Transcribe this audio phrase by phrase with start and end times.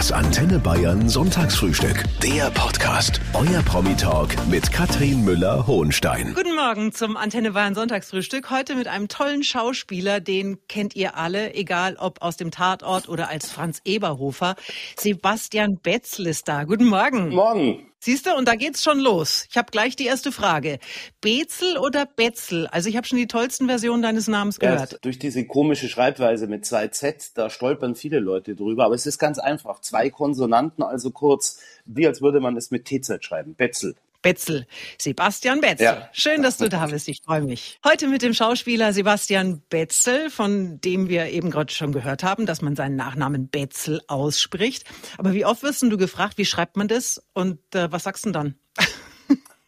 [0.00, 2.04] Das Antenne Bayern Sonntagsfrühstück.
[2.22, 3.20] Der Podcast.
[3.34, 6.32] Euer Promi-Talk mit Katrin Müller-Hohenstein.
[6.34, 8.48] Guten Morgen zum Antenne Bayern Sonntagsfrühstück.
[8.50, 13.28] Heute mit einem tollen Schauspieler, den kennt ihr alle, egal ob aus dem Tatort oder
[13.28, 14.54] als Franz Eberhofer.
[14.98, 16.64] Sebastian Betzel ist da.
[16.64, 17.28] Guten Morgen.
[17.28, 17.89] Morgen.
[18.02, 19.46] Siehst du, und da geht's schon los.
[19.50, 20.78] Ich habe gleich die erste Frage.
[21.20, 22.66] Bezel oder Betzel?
[22.68, 24.92] Also ich habe schon die tollsten Versionen deines Namens gehört.
[24.92, 28.86] Ja, durch diese komische Schreibweise mit zwei Z, da stolpern viele Leute drüber.
[28.86, 29.82] Aber es ist ganz einfach.
[29.82, 33.54] Zwei Konsonanten, also kurz, wie als würde man es mit TZ schreiben.
[33.54, 33.94] Betzel.
[34.22, 34.66] Betzel.
[34.98, 35.84] Sebastian Betzel.
[35.84, 36.08] Ja.
[36.12, 37.08] Schön, dass du da bist.
[37.08, 37.78] Ich freue mich.
[37.84, 42.62] Heute mit dem Schauspieler Sebastian Betzel, von dem wir eben gerade schon gehört haben, dass
[42.62, 44.84] man seinen Nachnamen Betzel ausspricht.
[45.18, 47.22] Aber wie oft wirst du gefragt, wie schreibt man das?
[47.32, 48.54] Und äh, was sagst du dann?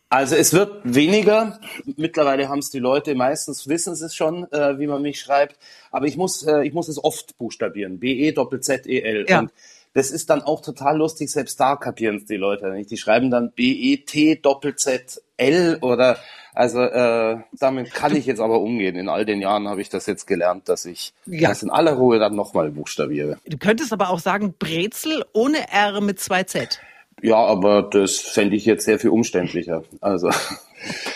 [0.09, 1.59] Also es wird weniger.
[1.97, 5.57] Mittlerweile haben es die Leute, meistens wissen sie es schon, äh, wie man mich schreibt.
[5.91, 7.99] Aber ich muss, äh, ich muss es oft buchstabieren.
[7.99, 9.25] B-E-Z-Z-E-L.
[9.27, 9.39] Ja.
[9.39, 9.53] Und
[9.95, 12.91] das ist dann auch total lustig, selbst da kapieren es die Leute nicht.
[12.91, 16.17] Die schreiben dann B-E-T-Doppel-Z-L oder
[16.55, 18.97] also äh, damit kann ich jetzt aber umgehen.
[18.97, 21.49] In all den Jahren habe ich das jetzt gelernt, dass ich ja.
[21.49, 23.39] das in aller Ruhe dann nochmal buchstabiere.
[23.47, 26.81] Du könntest aber auch sagen Brezel ohne R mit zwei Z.
[27.23, 29.85] Ja, aber das fände ich jetzt sehr viel umständlicher.
[30.01, 30.31] Also.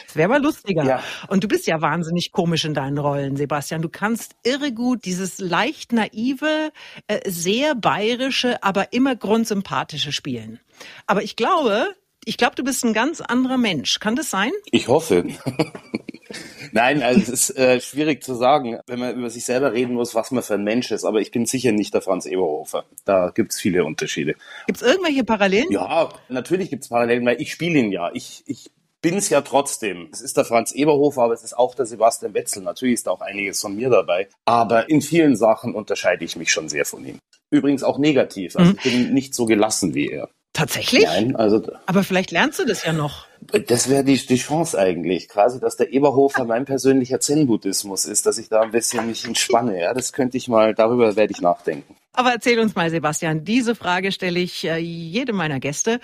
[0.07, 0.85] Das wäre mal lustiger.
[0.85, 1.03] Ja.
[1.29, 3.83] Und du bist ja wahnsinnig komisch in deinen Rollen, Sebastian.
[3.83, 6.73] Du kannst irre gut dieses leicht naive,
[7.07, 10.61] äh, sehr bayerische, aber immer grundsympathische spielen.
[11.07, 11.87] Aber ich glaube,
[12.25, 14.01] ich glaube, du bist ein ganz anderer Mensch.
[14.01, 14.51] Kann das sein?
[14.71, 15.25] Ich hoffe.
[16.73, 20.15] Nein, also es ist äh, schwierig zu sagen, wenn man über sich selber reden muss,
[20.15, 21.05] was man für ein Mensch ist.
[21.05, 22.85] Aber ich bin sicher nicht der Franz Eberhofer.
[23.05, 24.35] Da gibt es viele Unterschiede.
[24.67, 25.71] Gibt es irgendwelche Parallelen?
[25.71, 28.11] Ja, natürlich gibt es Parallelen, weil ich spiele ihn ja.
[28.13, 28.71] Ich, ich
[29.07, 30.09] bin es ja trotzdem.
[30.11, 32.65] Es ist der Franz Eberhofer, aber es ist auch der Sebastian Wetzel.
[32.65, 34.27] Natürlich ist da auch einiges von mir dabei.
[34.47, 37.21] Aber in vielen Sachen unterscheide ich mich schon sehr von ihm.
[37.49, 38.57] Übrigens auch negativ.
[38.57, 38.79] Also mhm.
[38.79, 40.29] ich bin nicht so gelassen wie er.
[40.57, 41.05] Tatsächlich?
[41.05, 41.61] Nein, also.
[41.85, 43.27] Aber vielleicht lernst du das ja noch.
[43.69, 48.39] Das wäre die, die Chance eigentlich, quasi, dass der Eberhofer mein persönlicher Zen-Buddhismus ist, dass
[48.39, 49.79] ich da ein bisschen mich entspanne.
[49.79, 51.95] Ja, das könnte ich mal, darüber werde ich nachdenken.
[52.15, 56.01] Aber erzähl uns mal, Sebastian, diese Frage stelle ich äh, jedem meiner Gäste,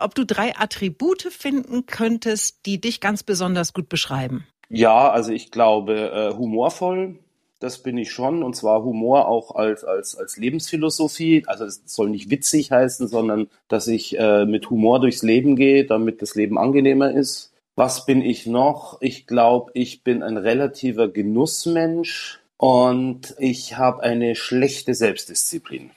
[0.00, 4.48] ob du drei Attribute finden könntest, die dich ganz besonders gut beschreiben.
[4.68, 7.20] Ja, also ich glaube, äh, humorvoll,
[7.62, 8.42] das bin ich schon.
[8.42, 11.44] Und zwar Humor auch als, als, als Lebensphilosophie.
[11.46, 15.84] Also es soll nicht witzig heißen, sondern dass ich äh, mit Humor durchs Leben gehe,
[15.84, 17.52] damit das Leben angenehmer ist.
[17.74, 18.98] Was bin ich noch?
[19.00, 22.38] Ich glaube, ich bin ein relativer Genussmensch.
[22.58, 25.90] Und ich habe eine schlechte Selbstdisziplin.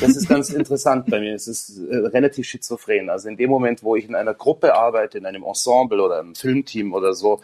[0.00, 1.34] Das ist ganz interessant bei mir.
[1.34, 3.10] Es ist äh, relativ schizophren.
[3.10, 6.36] Also in dem Moment, wo ich in einer Gruppe arbeite, in einem Ensemble oder einem
[6.36, 7.40] Filmteam oder so,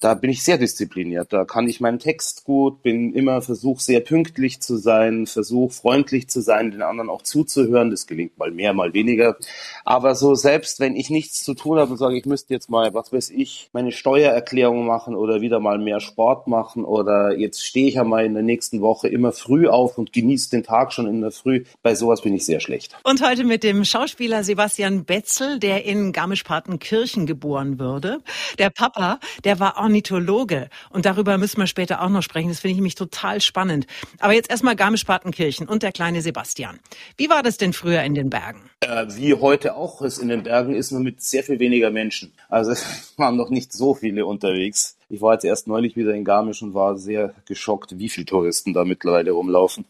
[0.00, 1.32] da bin ich sehr diszipliniert.
[1.32, 6.28] Da kann ich meinen Text gut, bin immer versuch sehr pünktlich zu sein, versuch freundlich
[6.28, 7.90] zu sein, den anderen auch zuzuhören.
[7.90, 9.36] Das gelingt mal mehr, mal weniger.
[9.84, 12.94] Aber so selbst wenn ich nichts zu tun habe und sage, ich müsste jetzt mal,
[12.94, 17.88] was weiß ich, meine Steuererklärung machen oder wieder mal mehr Sport machen oder jetzt stehe
[17.88, 21.08] ich ja mal in der nächsten Woche immer früh auf und genieße den Tag schon
[21.08, 21.64] in der Früh.
[21.82, 22.96] Bei sowas bin ich sehr schlecht.
[23.02, 28.18] Und heute mit dem Schauspieler Sebastian Betzel, der in Garmisch-Partenkirchen geboren wurde.
[28.58, 30.68] Der Papa, der war auch Ornithologe.
[30.90, 32.48] Und darüber müssen wir später auch noch sprechen.
[32.48, 33.86] Das finde ich nämlich total spannend.
[34.20, 36.78] Aber jetzt erstmal Garmisch-Partenkirchen und der kleine Sebastian.
[37.16, 38.60] Wie war das denn früher in den Bergen?
[38.80, 42.34] Äh, wie heute auch es in den Bergen ist, nur mit sehr viel weniger Menschen.
[42.50, 44.98] Also es waren noch nicht so viele unterwegs.
[45.08, 48.74] Ich war jetzt erst neulich wieder in Garmisch und war sehr geschockt, wie viele Touristen
[48.74, 49.86] da mittlerweile rumlaufen.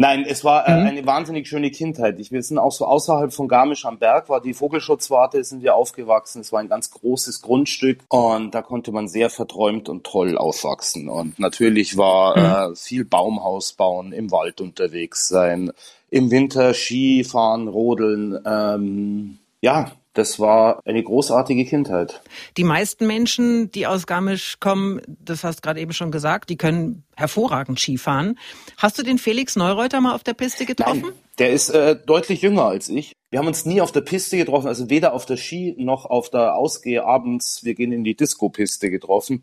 [0.00, 0.86] Nein, es war äh, mhm.
[0.86, 2.20] eine wahnsinnig schöne Kindheit.
[2.20, 5.74] Ich, wir sind auch so außerhalb von Garmisch am Berg, war die Vogelschutzwarte, sind wir
[5.74, 6.40] aufgewachsen.
[6.40, 11.08] Es war ein ganz großes Grundstück und da konnte man sehr verträumt und toll aufwachsen.
[11.08, 12.74] Und natürlich war mhm.
[12.74, 15.72] äh, viel Baumhaus bauen, im Wald unterwegs sein,
[16.10, 18.38] im Winter Ski fahren, rodeln.
[18.46, 22.20] Ähm, ja, das war eine großartige Kindheit.
[22.56, 26.56] Die meisten Menschen, die aus Garmisch kommen, das hast du gerade eben schon gesagt, die
[26.56, 28.36] können hervorragend Skifahren.
[28.76, 31.02] Hast du den Felix Neureuter mal auf der Piste getroffen?
[31.02, 33.12] Nein, der ist äh, deutlich jünger als ich.
[33.30, 36.30] Wir haben uns nie auf der Piste getroffen, also weder auf der Ski noch auf
[36.30, 37.62] der Ausgehe abends.
[37.62, 39.42] Wir gehen in die Disco-Piste getroffen.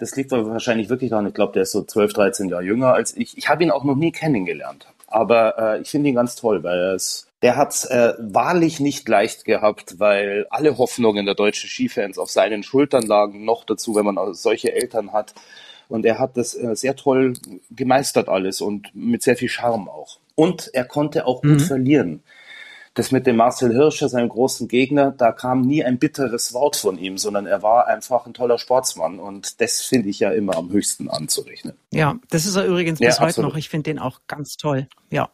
[0.00, 1.26] Das liegt wahrscheinlich wirklich daran.
[1.26, 3.38] Ich glaube, der ist so 12, 13 Jahre jünger als ich.
[3.38, 4.86] Ich habe ihn auch noch nie kennengelernt.
[5.10, 9.08] Aber äh, ich finde ihn ganz toll, weil er ist der hat äh, wahrlich nicht
[9.08, 14.04] leicht gehabt, weil alle Hoffnungen der deutschen Skifans auf seinen Schultern lagen, noch dazu, wenn
[14.04, 15.34] man solche Eltern hat.
[15.88, 17.32] Und er hat das äh, sehr toll
[17.70, 20.18] gemeistert alles und mit sehr viel Charme auch.
[20.34, 21.60] Und er konnte auch gut mhm.
[21.60, 22.22] verlieren.
[22.94, 26.98] Das mit dem Marcel Hirscher, seinem großen Gegner, da kam nie ein bitteres Wort von
[26.98, 29.20] ihm, sondern er war einfach ein toller Sportsmann.
[29.20, 31.74] Und das finde ich ja immer am höchsten anzurechnen.
[31.92, 33.56] Ja, das ist er übrigens bis ja, heute noch.
[33.56, 34.88] Ich finde den auch ganz toll.
[35.10, 35.30] Ja.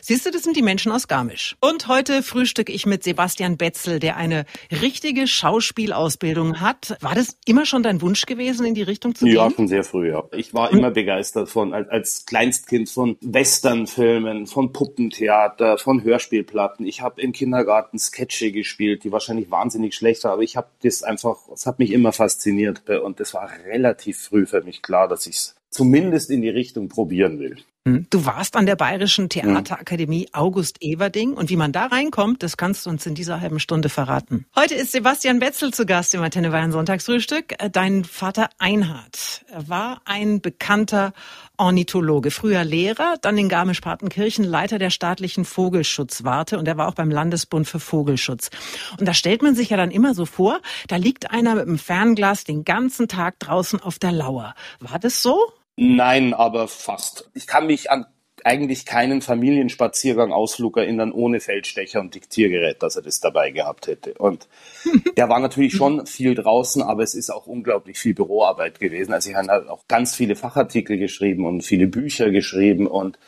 [0.00, 1.56] Siehst du, das sind die Menschen aus Garmisch.
[1.60, 6.96] Und heute frühstücke ich mit Sebastian Betzel, der eine richtige Schauspielausbildung hat.
[7.00, 9.34] War das immer schon dein Wunsch gewesen, in die Richtung zu gehen?
[9.34, 10.24] Ja, schon sehr früh, ja.
[10.32, 16.86] Ich war immer begeistert von, als, als Kleinstkind von Westernfilmen, von Puppentheater, von Hörspielplatten.
[16.86, 21.02] Ich habe im Kindergarten Sketche gespielt, die wahrscheinlich wahnsinnig schlecht waren, aber ich habe das
[21.02, 25.26] einfach, es hat mich immer fasziniert und das war relativ früh für mich klar, dass
[25.26, 27.56] ich es zumindest in die Richtung probieren will.
[27.86, 28.06] Hm.
[28.10, 32.84] Du warst an der Bayerischen Theaterakademie August Everding und wie man da reinkommt, das kannst
[32.84, 34.44] du uns in dieser halben Stunde verraten.
[34.56, 37.54] Heute ist Sebastian Wetzel zu Gast im Antenne Bayern Sonntagsfrühstück.
[37.62, 41.12] Äh, dein Vater Einhard war ein bekannter
[41.58, 47.10] Ornithologe, früher Lehrer, dann in Garmisch-Partenkirchen Leiter der staatlichen Vogelschutzwarte und er war auch beim
[47.10, 48.50] Landesbund für Vogelschutz.
[48.98, 51.78] Und da stellt man sich ja dann immer so vor, da liegt einer mit dem
[51.78, 54.54] Fernglas den ganzen Tag draußen auf der Lauer.
[54.80, 55.38] War das so?
[55.76, 57.30] Nein, aber fast.
[57.34, 58.06] Ich kann mich an
[58.44, 64.14] eigentlich keinen Familienspaziergang, Ausflug erinnern ohne Feldstecher und Diktiergerät, dass er das dabei gehabt hätte.
[64.14, 64.46] Und
[65.16, 69.12] der war natürlich schon viel draußen, aber es ist auch unglaublich viel Büroarbeit gewesen.
[69.12, 73.18] Also ich habe halt auch ganz viele Fachartikel geschrieben und viele Bücher geschrieben und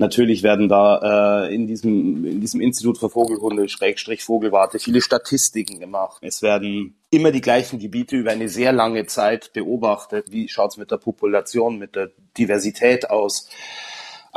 [0.00, 5.80] Natürlich werden da äh, in, diesem, in diesem Institut für Vogelhunde, Schrägstrich Vogelwarte, viele Statistiken
[5.80, 6.22] gemacht.
[6.22, 10.30] Es werden immer die gleichen Gebiete über eine sehr lange Zeit beobachtet.
[10.30, 13.48] Wie schaut's mit der Population, mit der Diversität aus?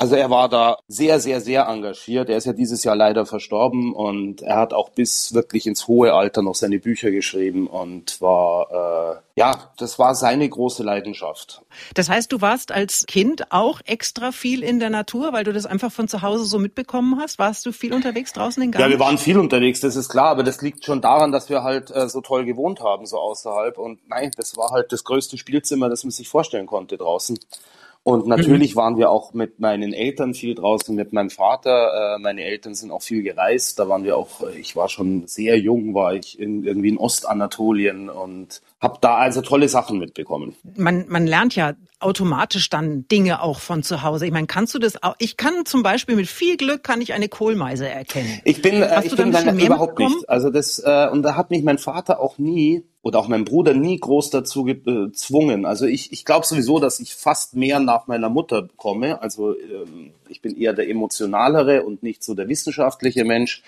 [0.02, 2.28] Also er war da sehr, sehr, sehr engagiert.
[2.28, 6.16] Er ist ja dieses Jahr leider verstorben und er hat auch bis wirklich ins hohe
[6.16, 11.62] Alter noch seine Bücher geschrieben und war, äh, ja, das war seine große Leidenschaft.
[11.94, 15.68] Das heißt, du warst als Kind auch extra viel in der Natur, weil du das
[15.68, 17.38] einfach von zu Hause so mitbekommen hast?
[17.38, 18.88] Warst du viel unterwegs draußen in Garmisch?
[18.88, 21.62] Ja, wir waren viel unterwegs, das ist klar, aber das liegt schon daran, dass wir
[21.62, 23.78] halt äh, so toll gewohnt haben, so außerhalb.
[23.78, 27.38] Und nein, das war halt das größte Spielzimmer, das man sich vorstellen konnte draußen.
[28.04, 28.80] Und natürlich mhm.
[28.80, 32.16] waren wir auch mit meinen Eltern viel draußen, mit meinem Vater.
[32.16, 33.78] Äh, meine Eltern sind auch viel gereist.
[33.78, 36.98] Da waren wir auch, äh, ich war schon sehr jung, war ich in, irgendwie in
[36.98, 40.56] Ostanatolien und habe da also tolle Sachen mitbekommen.
[40.76, 44.26] Man, man lernt ja automatisch dann Dinge auch von zu Hause.
[44.26, 45.16] Ich meine, kannst du das auch?
[45.20, 48.42] Ich kann zum Beispiel mit viel Glück kann ich eine Kohlmeise erkennen.
[48.44, 50.28] Ich bin, äh, ich bin dann überhaupt nicht.
[50.28, 53.76] Also das äh, und da hat mich mein Vater auch nie oder auch mein Bruder
[53.76, 55.66] nie groß dazu gezwungen.
[55.66, 59.22] Also ich, ich glaube sowieso, dass ich fast mehr nach meiner Mutter komme.
[59.22, 63.62] Also ähm, ich bin eher der emotionalere und nicht so der wissenschaftliche Mensch.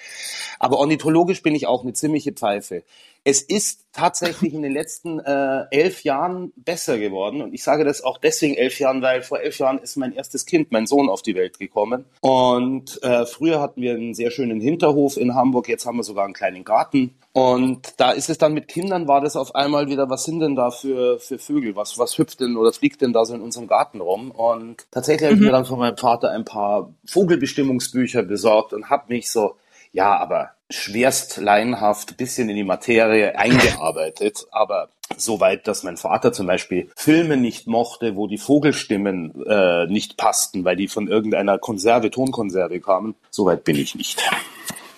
[0.59, 2.83] Aber ornithologisch bin ich auch eine ziemliche Pfeife.
[3.25, 7.41] Es ist tatsächlich in den letzten äh, elf Jahren besser geworden.
[7.41, 10.45] Und ich sage das auch deswegen elf Jahren, weil vor elf Jahren ist mein erstes
[10.45, 12.05] Kind, mein Sohn, auf die Welt gekommen.
[12.19, 15.69] Und äh, früher hatten wir einen sehr schönen Hinterhof in Hamburg.
[15.69, 17.15] Jetzt haben wir sogar einen kleinen Garten.
[17.31, 20.55] Und da ist es dann mit Kindern, war das auf einmal wieder, was sind denn
[20.55, 21.75] da für, für Vögel?
[21.75, 24.31] Was, was hüpft denn oder fliegt denn da so in unserem Garten rum?
[24.31, 25.33] Und tatsächlich mhm.
[25.33, 29.55] habe ich mir dann von meinem Vater ein paar Vogelbestimmungsbücher besorgt und habe mich so,
[29.93, 36.33] ja, aber schwerst laienhaft bisschen in die Materie eingearbeitet, aber so weit, dass mein Vater
[36.33, 41.59] zum Beispiel Filme nicht mochte, wo die Vogelstimmen äh, nicht passten, weil die von irgendeiner
[41.59, 43.15] Konserve, Tonkonserve kamen.
[43.29, 44.23] So weit bin ich nicht.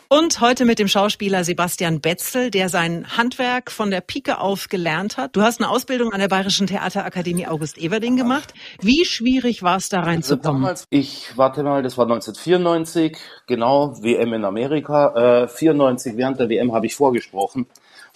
[0.07, 5.17] Und heute mit dem Schauspieler Sebastian Betzel, der sein Handwerk von der Pike auf gelernt
[5.17, 5.35] hat.
[5.35, 8.53] Du hast eine Ausbildung an der Bayerischen Theaterakademie August Everding gemacht.
[8.81, 10.63] Wie schwierig war es da reinzukommen?
[10.63, 15.43] Also damals, ich warte mal, das war 1994, genau, WM in Amerika.
[15.43, 17.65] Äh, 94, während der WM habe ich vorgesprochen.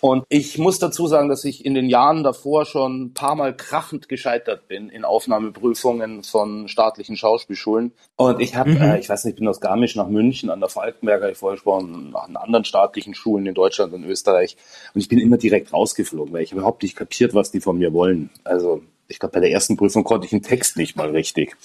[0.02, 3.56] Und ich muss dazu sagen, dass ich in den Jahren davor schon ein paar Mal
[3.56, 7.92] krachend gescheitert bin in Aufnahmeprüfungen von staatlichen Schauspielschulen.
[8.16, 8.82] Und ich habe, mhm.
[8.82, 12.12] äh, ich weiß nicht, ich bin aus Garmisch nach München an der Falkenberger, ich vorgesprochen,
[12.12, 14.56] nach anderen staatlichen Schulen in Deutschland und Österreich.
[14.94, 17.94] Und ich bin immer direkt rausgeflogen, weil ich überhaupt nicht kapiert, was die von mir
[17.94, 18.30] wollen.
[18.44, 21.58] Also ich glaube, bei der ersten Prüfung konnte ich einen Text nicht mal richtig.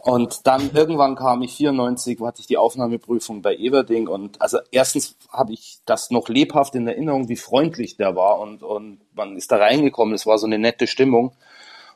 [0.00, 5.14] Und dann irgendwann kam ich 94, hatte ich die Aufnahmeprüfung bei Everding und also erstens
[5.30, 9.52] habe ich das noch lebhaft in Erinnerung, wie freundlich der war und, und man ist
[9.52, 11.32] da reingekommen, es war so eine nette Stimmung.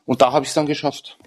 [0.05, 1.17] Und da habe ich es dann geschafft.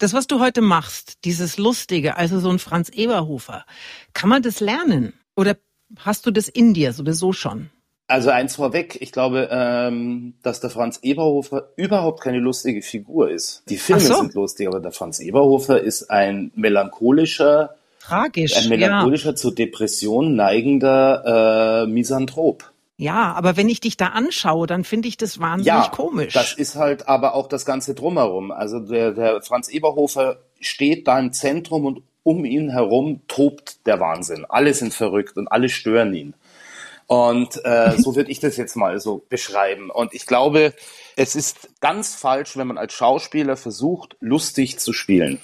[0.00, 3.64] Das, was du heute machst, dieses Lustige, also so ein Franz Eberhofer,
[4.12, 5.14] kann man das lernen?
[5.36, 5.56] Oder
[5.98, 7.70] hast du das in dir sowieso schon?
[8.06, 13.62] Also eins vorweg, ich glaube, ähm, dass der Franz Eberhofer überhaupt keine lustige Figur ist.
[13.68, 14.16] Die Filme so.
[14.16, 19.36] sind lustig, aber der Franz Eberhofer ist ein melancholischer, Tragisch, ein melancholischer ja.
[19.36, 22.70] zur Depression neigender äh, Misanthrop.
[22.96, 26.34] Ja, aber wenn ich dich da anschaue, dann finde ich das wahnsinnig ja, komisch.
[26.34, 28.52] Das ist halt aber auch das Ganze drumherum.
[28.52, 33.98] Also der, der Franz Eberhofer steht da im Zentrum und um ihn herum tobt der
[33.98, 34.44] Wahnsinn.
[34.48, 36.34] Alle sind verrückt und alle stören ihn.
[37.06, 39.90] Und äh, so würde ich das jetzt mal so beschreiben.
[39.90, 40.72] Und ich glaube,
[41.16, 45.40] es ist ganz falsch, wenn man als Schauspieler versucht, lustig zu spielen.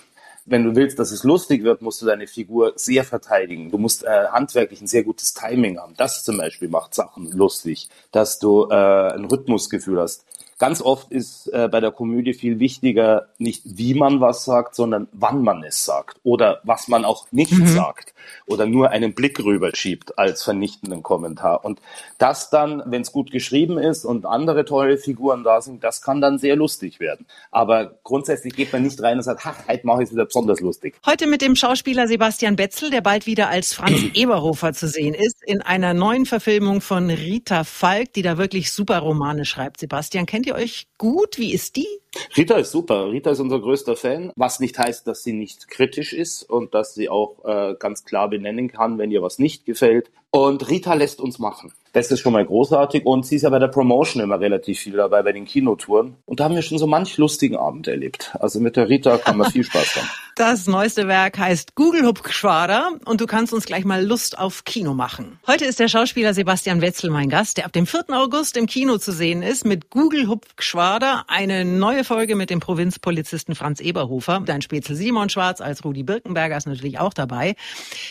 [0.46, 3.70] wenn du willst, dass es lustig wird, musst du deine Figur sehr verteidigen.
[3.70, 5.94] Du musst äh, handwerklich ein sehr gutes Timing haben.
[5.96, 10.24] Das zum Beispiel macht Sachen lustig, dass du äh, ein Rhythmusgefühl hast.
[10.60, 15.08] Ganz oft ist äh, bei der Komödie viel wichtiger, nicht wie man was sagt, sondern
[15.10, 17.66] wann man es sagt oder was man auch nicht mhm.
[17.66, 18.12] sagt
[18.44, 21.64] oder nur einen Blick rüberschiebt als vernichtenden Kommentar.
[21.64, 21.80] Und
[22.18, 26.20] das dann, wenn es gut geschrieben ist und andere tolle Figuren da sind, das kann
[26.20, 27.24] dann sehr lustig werden.
[27.50, 30.60] Aber grundsätzlich geht man nicht rein und sagt, ach, heute mache ich es wieder besonders
[30.60, 30.94] lustig.
[31.06, 35.42] Heute mit dem Schauspieler Sebastian Betzel, der bald wieder als Franz Eberhofer zu sehen ist,
[35.42, 39.80] in einer neuen Verfilmung von Rita Falk, die da wirklich super Romane schreibt.
[39.80, 41.38] Sebastian, kennt ihr euch gut?
[41.38, 41.88] Wie ist die?
[42.36, 43.10] Rita ist super.
[43.10, 46.94] Rita ist unser größter Fan, was nicht heißt, dass sie nicht kritisch ist und dass
[46.94, 50.10] sie auch äh, ganz klar benennen kann, wenn ihr was nicht gefällt.
[50.32, 51.72] Und Rita lässt uns machen.
[51.92, 54.92] Das ist schon mal großartig und sie ist ja bei der Promotion immer relativ viel
[54.92, 56.14] dabei, bei den Kinotouren.
[56.24, 58.30] Und da haben wir schon so manch lustigen Abend erlebt.
[58.38, 60.08] Also mit der Rita kann man viel Spaß haben.
[60.36, 64.94] Das neueste Werk heißt Google Hubschwader und du kannst uns gleich mal Lust auf Kino
[64.94, 65.38] machen.
[65.46, 68.04] Heute ist der Schauspieler Sebastian Wetzel mein Gast, der ab dem 4.
[68.08, 73.54] August im Kino zu sehen ist mit Google Hubschwader, eine neue Folge mit dem Provinzpolizisten
[73.54, 74.42] Franz Eberhofer.
[74.44, 77.54] Dein Spätzle Simon Schwarz als Rudi Birkenberger ist natürlich auch dabei.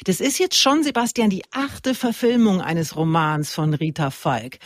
[0.06, 4.60] Das ist jetzt schon, Sebastian, die achte Verfilmung eines Romans von Rita Falk.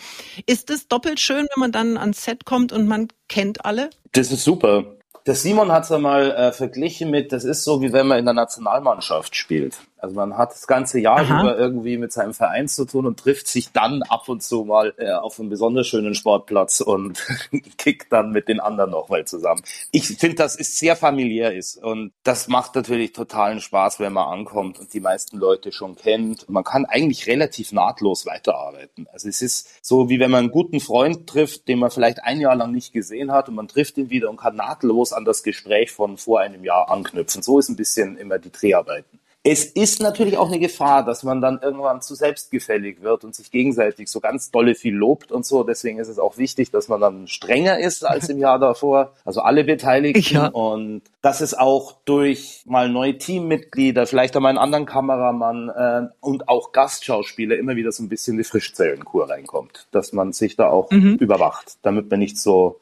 [0.45, 3.89] Ist es doppelt schön, wenn man dann ans Set kommt und man kennt alle?
[4.11, 4.85] Das ist super.
[5.25, 8.25] Der Simon hat es einmal äh, verglichen mit, das ist so, wie wenn man in
[8.25, 9.77] der Nationalmannschaft spielt.
[10.03, 11.39] Also man hat das ganze Jahr Aha.
[11.39, 14.93] über irgendwie mit seinem Verein zu tun und trifft sich dann ab und zu mal
[14.97, 17.25] äh, auf einem besonders schönen Sportplatz und
[17.77, 19.61] kickt dann mit den anderen noch mal zusammen.
[19.93, 24.27] Ich finde, das ist sehr familiär ist und das macht natürlich totalen Spaß, wenn man
[24.27, 26.49] ankommt und die meisten Leute schon kennt.
[26.49, 29.07] Man kann eigentlich relativ nahtlos weiterarbeiten.
[29.13, 32.41] Also es ist so, wie wenn man einen guten Freund trifft, den man vielleicht ein
[32.41, 35.43] Jahr lang nicht gesehen hat und man trifft ihn wieder und kann nahtlos an das
[35.43, 37.41] Gespräch von vor einem Jahr anknüpfen.
[37.41, 39.22] So ist ein bisschen immer die Dreharbeiten.
[39.45, 43.51] Es ist natürlich auch eine Gefahr, dass man dann irgendwann zu selbstgefällig wird und sich
[43.51, 45.65] gegenseitig so ganz dolle viel lobt und so.
[45.65, 49.11] Deswegen ist es auch wichtig, dass man dann strenger ist als im Jahr davor.
[49.25, 50.33] Also alle Beteiligten.
[50.33, 50.47] Ja.
[50.47, 56.47] Und dass es auch durch mal neue Teammitglieder, vielleicht einmal einen anderen Kameramann äh, und
[56.47, 59.87] auch Gastschauspieler immer wieder so ein bisschen die Frischzellenkur reinkommt.
[59.91, 61.15] Dass man sich da auch mhm.
[61.15, 62.79] überwacht, damit man nicht so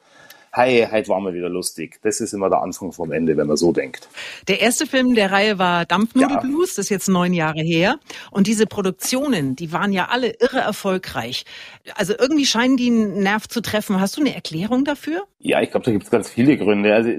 [0.52, 1.98] hey, heute waren wir wieder lustig.
[2.02, 4.08] Das ist immer der Anfang vom Ende, wenn man so denkt.
[4.48, 6.76] Der erste Film der Reihe war Dampfnudelblues, ja.
[6.76, 7.98] das ist jetzt neun Jahre her.
[8.30, 11.44] Und diese Produktionen, die waren ja alle irre erfolgreich.
[11.94, 14.00] Also irgendwie scheinen die einen Nerv zu treffen.
[14.00, 15.24] Hast du eine Erklärung dafür?
[15.38, 16.94] Ja, ich glaube, da gibt es ganz viele Gründe.
[16.94, 17.10] Also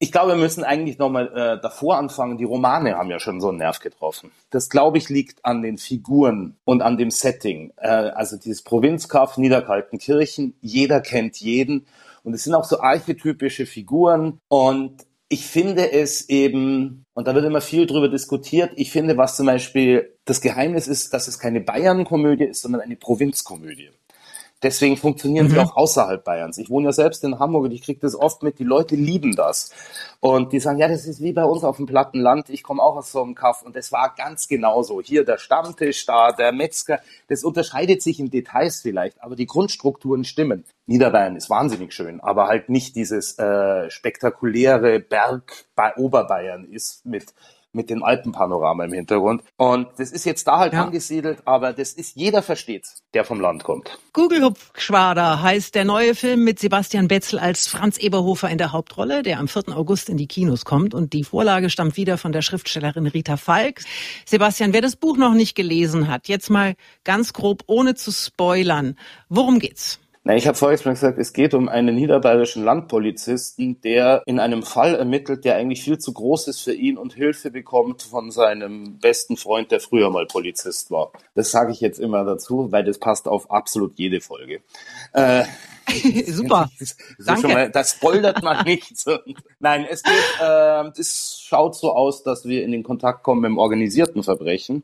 [0.00, 2.38] ich glaube, wir müssen eigentlich nochmal äh, davor anfangen.
[2.38, 4.30] Die Romane haben ja schon so einen Nerv getroffen.
[4.50, 7.72] Das, glaube ich, liegt an den Figuren und an dem Setting.
[7.76, 11.86] Äh, also dieses Provinzkauf, Niederkaltenkirchen, jeder kennt jeden.
[12.22, 14.38] Und es sind auch so archetypische Figuren.
[14.48, 19.36] Und ich finde es eben, und da wird immer viel drüber diskutiert, ich finde, was
[19.36, 23.90] zum Beispiel das Geheimnis ist, dass es keine Bayern-Komödie ist, sondern eine Provinzkomödie.
[24.62, 25.50] Deswegen funktionieren mhm.
[25.50, 26.58] sie auch außerhalb Bayerns.
[26.58, 28.58] Ich wohne ja selbst in Hamburg und ich kriege das oft mit.
[28.58, 29.70] Die Leute lieben das.
[30.20, 32.50] Und die sagen, ja, das ist wie bei uns auf dem platten Land.
[32.50, 35.00] Ich komme auch aus so einem Kaff und das war ganz genauso.
[35.00, 36.98] Hier der Stammtisch, da der Metzger.
[37.28, 40.64] Das unterscheidet sich in Details vielleicht, aber die Grundstrukturen stimmen.
[40.86, 47.32] Niederbayern ist wahnsinnig schön, aber halt nicht dieses äh, spektakuläre Berg bei Oberbayern ist mit
[47.72, 49.42] mit dem Alpenpanorama im Hintergrund.
[49.56, 50.84] Und das ist jetzt da halt ja.
[50.84, 53.98] angesiedelt, aber das ist, jeder versteht's, der vom Land kommt.
[54.12, 59.22] Google Hupfschwader heißt der neue Film mit Sebastian Betzel als Franz Eberhofer in der Hauptrolle,
[59.22, 59.76] der am 4.
[59.76, 60.94] August in die Kinos kommt.
[60.94, 63.80] Und die Vorlage stammt wieder von der Schriftstellerin Rita Falk.
[64.24, 68.96] Sebastian, wer das Buch noch nicht gelesen hat, jetzt mal ganz grob, ohne zu spoilern,
[69.28, 70.00] worum geht's?
[70.28, 74.94] Na, ich habe vorhin gesagt, es geht um einen niederbayerischen Landpolizisten, der in einem Fall
[74.94, 79.38] ermittelt, der eigentlich viel zu groß ist für ihn und Hilfe bekommt von seinem besten
[79.38, 81.12] Freund, der früher mal Polizist war.
[81.34, 84.60] Das sage ich jetzt immer dazu, weil das passt auf absolut jede Folge.
[85.14, 85.44] Äh,
[86.26, 86.68] Super.
[87.18, 87.48] Danke.
[87.48, 88.92] Mal, das spoilert man nicht.
[89.60, 93.48] Nein, es geht, äh, es schaut so aus, dass wir in den Kontakt kommen mit
[93.48, 94.82] dem organisierten Verbrechen.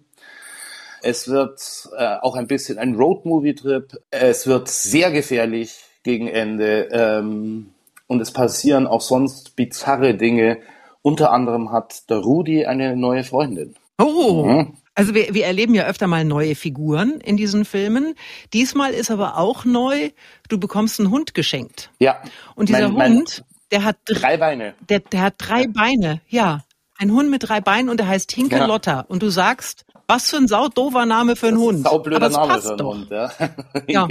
[1.05, 1.61] Es wird
[1.99, 3.99] äh, auch ein bisschen ein Road-Movie-Trip.
[4.11, 6.89] Es wird sehr gefährlich gegen Ende.
[6.93, 7.71] Ähm,
[8.07, 10.59] und es passieren auch sonst bizarre Dinge.
[11.03, 13.75] Unter anderem hat der Rudi eine neue Freundin.
[13.99, 14.45] Oh.
[14.47, 14.77] Mhm.
[14.95, 18.15] Also wir, wir erleben ja öfter mal neue Figuren in diesen Filmen.
[18.55, 20.11] Diesmal ist aber auch neu,
[20.49, 21.91] du bekommst einen Hund geschenkt.
[21.99, 22.23] Ja.
[22.55, 24.75] Und dieser mein, Hund, der hat drei Beine.
[24.89, 26.64] Der, der hat drei Beine, ja.
[26.99, 28.93] Ein Hund mit drei Beinen und der heißt Hinkelotta.
[28.93, 29.05] Ja.
[29.09, 31.85] Und du sagst, was für ein saudover Name für einen Hund.
[31.85, 32.95] Saublöder Name für einen doch.
[32.95, 33.31] Hund, ja.
[33.89, 34.09] ja.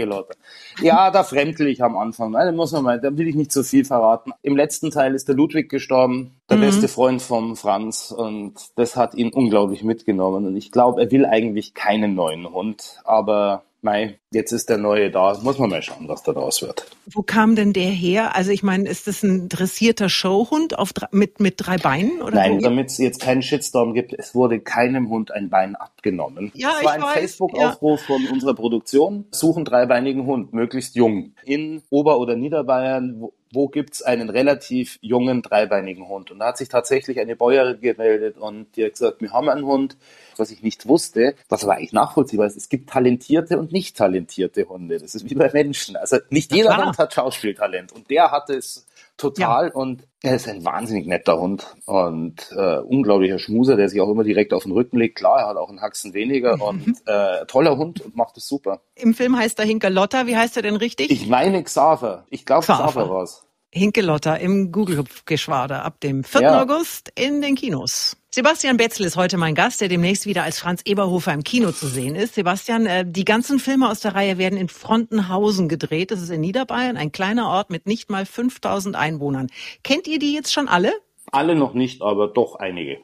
[0.81, 2.31] ja, da fremdel ich am Anfang.
[2.31, 4.31] Da muss man mal, da will ich nicht zu viel verraten.
[4.41, 6.31] Im letzten Teil ist der Ludwig gestorben.
[6.49, 6.61] der mhm.
[6.61, 11.25] beste Freund vom Franz und das hat ihn unglaublich mitgenommen und ich glaube, er will
[11.25, 15.37] eigentlich keinen neuen Hund, aber Mei, jetzt ist der neue da.
[15.43, 16.85] Muss man mal schauen, was da draus wird.
[17.05, 18.33] Wo kam denn der her?
[18.33, 22.21] Also ich meine, ist das ein dressierter Showhund auf, mit, mit drei Beinen?
[22.21, 26.51] Oder Nein, damit es jetzt keinen Shitstorm gibt, es wurde keinem Hund ein Bein abgenommen.
[26.55, 28.05] Ja, es war ein Facebook-Aufruf ja.
[28.05, 29.25] von unserer Produktion.
[29.31, 31.33] Suchen dreibeinigen Hund, möglichst jung.
[31.43, 36.31] In Ober- oder Niederbayern, wo, wo gibt's einen relativ jungen dreibeinigen Hund?
[36.31, 39.65] Und da hat sich tatsächlich eine Bäuerin gemeldet und die hat gesagt, wir haben einen
[39.65, 39.97] Hund,
[40.39, 42.57] was ich nicht wusste, was aber eigentlich nachvollziehbar ist.
[42.57, 44.99] Es gibt talentierte und nicht talentierte Hunde.
[44.99, 45.95] Das ist wie bei Menschen.
[45.95, 48.85] Also nicht jeder Hund hat Schauspieltalent und der hat es
[49.17, 49.73] total ja.
[49.73, 54.23] und er ist ein wahnsinnig netter Hund und äh, unglaublicher Schmuser, der sich auch immer
[54.23, 55.17] direkt auf den Rücken legt.
[55.17, 58.81] Klar, er hat auch einen Haxen weniger und äh, toller Hund und macht es super.
[58.95, 60.27] Im Film heißt er Hinkerlotta.
[60.27, 61.11] Wie heißt er denn richtig?
[61.11, 62.25] Ich meine Xaver.
[62.29, 63.45] Ich glaube Xaver war's.
[63.71, 66.41] Hinkelotter im Google-Geschwader ab dem 4.
[66.41, 66.61] Ja.
[66.61, 68.17] August in den Kinos.
[68.35, 71.85] Sebastian Betzel ist heute mein Gast, der demnächst wieder als Franz Eberhofer im Kino zu
[71.85, 72.33] sehen ist.
[72.33, 76.09] Sebastian, äh, die ganzen Filme aus der Reihe werden in Frontenhausen gedreht.
[76.09, 79.51] Das ist in Niederbayern, ein kleiner Ort mit nicht mal 5000 Einwohnern.
[79.83, 80.93] Kennt ihr die jetzt schon alle?
[81.31, 83.01] Alle noch nicht, aber doch einige.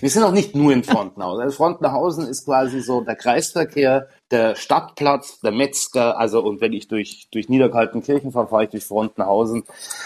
[0.00, 1.44] Wir sind auch nicht nur in Frontenhausen.
[1.44, 6.88] Also Frontenhausen ist quasi so der Kreisverkehr der Stadtplatz, der Metzger, also und wenn ich
[6.88, 9.62] durch, durch Niederkaltenkirchen fahre, fahre ich durch Frontenhausen.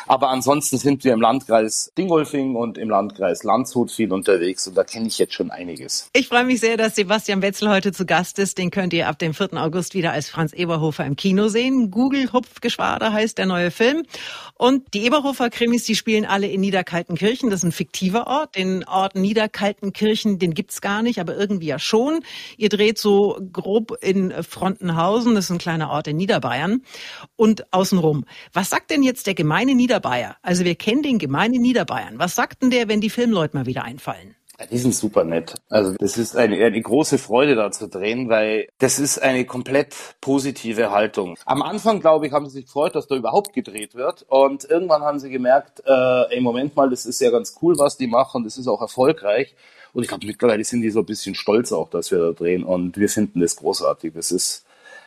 [0.06, 4.84] Aber ansonsten sind wir im Landkreis Dingolfing und im Landkreis Landshut viel unterwegs und da
[4.84, 6.10] kenne ich jetzt schon einiges.
[6.12, 8.58] Ich freue mich sehr, dass Sebastian Wetzel heute zu Gast ist.
[8.58, 9.54] Den könnt ihr ab dem 4.
[9.54, 11.90] August wieder als Franz Eberhofer im Kino sehen.
[11.90, 14.02] Google Hupfgeschwader heißt der neue Film.
[14.54, 17.48] Und die Eberhofer Krimis, die spielen alle in Niederkaltenkirchen.
[17.48, 18.56] Das ist ein fiktiver Ort.
[18.56, 22.20] Den Ort Niederkaltenkirchen, den gibt's gar nicht, aber irgendwie ja schon.
[22.58, 26.82] Ihr dreht so grob in Frontenhausen, das ist ein kleiner Ort in Niederbayern,
[27.36, 28.24] und außenrum.
[28.52, 30.36] Was sagt denn jetzt der gemeine Niederbayer?
[30.42, 32.18] Also wir kennen den gemeinen Niederbayern.
[32.18, 34.34] Was sagt denn der, wenn die Filmleute mal wieder einfallen?
[34.72, 35.54] Die sind super nett.
[35.68, 39.94] Also das ist eine, eine große Freude da zu drehen, weil das ist eine komplett
[40.20, 41.36] positive Haltung.
[41.46, 44.24] Am Anfang, glaube ich, haben sie sich gefreut, dass da überhaupt gedreht wird.
[44.28, 47.96] Und irgendwann haben sie gemerkt, äh, ey, Moment mal, das ist ja ganz cool, was
[47.98, 49.54] die machen, das ist auch erfolgreich.
[49.92, 52.64] Und ich glaube, mittlerweile sind die so ein bisschen stolz auch, dass wir da drehen.
[52.64, 54.12] Und wir finden das großartig.
[54.14, 54.64] Das ist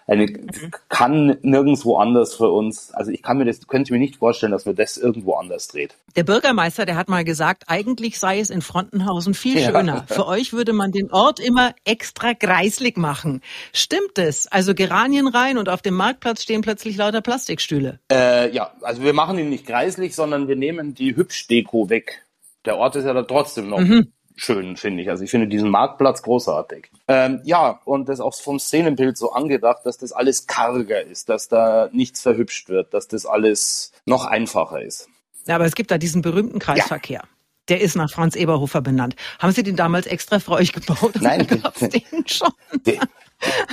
[0.07, 0.71] eine, mhm.
[0.89, 2.91] kann nirgendwo anders für uns.
[2.93, 5.95] Also ich kann mir das, könnte mir nicht vorstellen, dass wir das irgendwo anders dreht.
[6.15, 10.05] Der Bürgermeister, der hat mal gesagt, eigentlich sei es in Frontenhausen viel schöner.
[10.09, 10.15] Ja.
[10.15, 13.41] Für euch würde man den Ort immer extra kreislig machen.
[13.73, 14.47] Stimmt es?
[14.47, 17.99] Also Geranien rein und auf dem Marktplatz stehen plötzlich lauter Plastikstühle.
[18.11, 22.25] Äh, ja, also wir machen ihn nicht kreislig, sondern wir nehmen die Hübschdeko weg.
[22.65, 23.79] Der Ort ist ja da trotzdem noch.
[23.79, 25.09] Mhm schön, finde ich.
[25.09, 26.89] Also ich finde diesen Marktplatz großartig.
[27.07, 31.47] Ähm, ja, und das auch vom Szenenbild so angedacht, dass das alles karger ist, dass
[31.47, 35.07] da nichts verhübscht wird, dass das alles noch einfacher ist.
[35.45, 37.21] Ja, aber es gibt da diesen berühmten Kreisverkehr.
[37.23, 37.29] Ja.
[37.69, 39.15] Der ist nach Franz Eberhofer benannt.
[39.39, 41.13] Haben Sie den damals extra für euch gebaut?
[41.19, 41.47] Nein,
[41.81, 42.49] den, schon?
[42.85, 42.99] Den,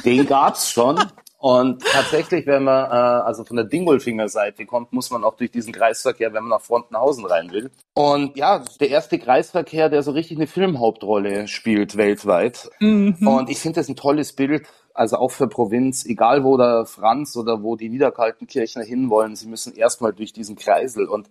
[0.04, 1.02] den gab's schon.
[1.40, 5.52] Und tatsächlich, wenn man äh, also von der Dingolfinger Seite kommt, muss man auch durch
[5.52, 7.70] diesen Kreisverkehr, wenn man nach Frontenhausen rein will.
[7.94, 12.68] Und ja, der erste Kreisverkehr, der so richtig eine Filmhauptrolle spielt weltweit.
[12.80, 13.16] Mhm.
[13.24, 17.36] Und ich finde das ein tolles Bild, also auch für Provinz, egal wo der Franz
[17.36, 21.06] oder wo die Niederkaltenkirchner hinwollen, sie müssen erstmal durch diesen Kreisel.
[21.06, 21.28] Und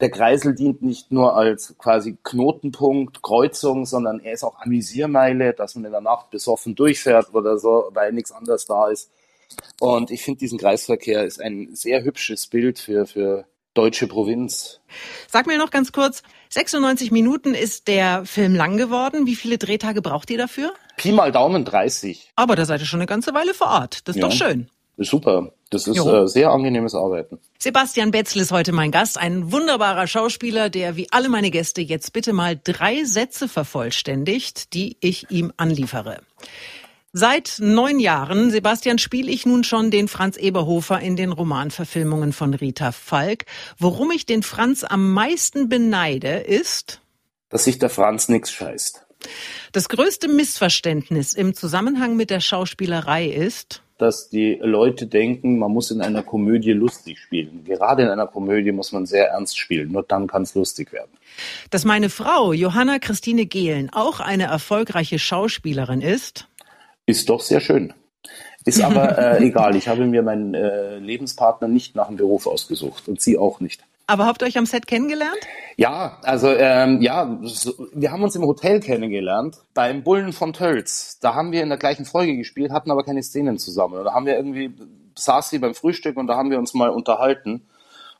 [0.00, 5.76] der Kreisel dient nicht nur als quasi Knotenpunkt, Kreuzung, sondern er ist auch Amüsiermeile, dass
[5.76, 9.12] man in der Nacht besoffen durchfährt oder so, weil nichts anderes da ist.
[9.80, 14.80] Und ich finde, diesen Kreisverkehr ist ein sehr hübsches Bild für, für deutsche Provinz.
[15.28, 19.26] Sag mir noch ganz kurz, 96 Minuten ist der Film lang geworden.
[19.26, 20.72] Wie viele Drehtage braucht ihr dafür?
[20.96, 22.32] Pi mal Daumen 30.
[22.36, 24.06] Aber da seid ihr schon eine ganze Weile vor Ort.
[24.06, 24.28] Das ist ja.
[24.28, 24.68] doch schön.
[24.96, 25.52] Super.
[25.70, 27.40] Das ist äh, sehr angenehmes Arbeiten.
[27.58, 32.12] Sebastian Betzel ist heute mein Gast, ein wunderbarer Schauspieler, der wie alle meine Gäste jetzt
[32.12, 36.20] bitte mal drei Sätze vervollständigt, die ich ihm anliefere.
[37.16, 42.54] Seit neun Jahren, Sebastian, spiele ich nun schon den Franz Eberhofer in den Romanverfilmungen von
[42.54, 43.44] Rita Falk.
[43.78, 47.00] Worum ich den Franz am meisten beneide, ist,
[47.50, 49.06] dass sich der Franz nix scheißt.
[49.70, 55.92] Das größte Missverständnis im Zusammenhang mit der Schauspielerei ist, dass die Leute denken, man muss
[55.92, 57.62] in einer Komödie lustig spielen.
[57.64, 61.12] Gerade in einer Komödie muss man sehr ernst spielen, nur dann kann es lustig werden.
[61.70, 66.48] Dass meine Frau, Johanna Christine Gehlen, auch eine erfolgreiche Schauspielerin ist,
[67.06, 67.92] ist doch sehr schön.
[68.64, 69.76] Ist aber äh, egal.
[69.76, 73.84] Ich habe mir meinen äh, Lebenspartner nicht nach dem Beruf ausgesucht und sie auch nicht.
[74.06, 75.38] Aber habt ihr euch am Set kennengelernt?
[75.76, 81.18] Ja, also ähm, ja, so, wir haben uns im Hotel kennengelernt beim Bullen von Tölz.
[81.20, 83.94] Da haben wir in der gleichen Folge gespielt, hatten aber keine Szenen zusammen.
[83.94, 84.74] Und da haben wir irgendwie
[85.16, 87.66] saß sie beim Frühstück und da haben wir uns mal unterhalten.